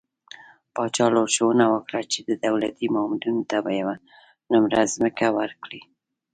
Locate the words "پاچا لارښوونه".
0.75-1.65